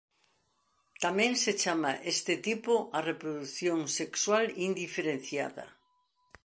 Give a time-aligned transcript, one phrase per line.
[1.03, 5.65] Tamén se chama este tipo a reprodución sexual indiferenciada.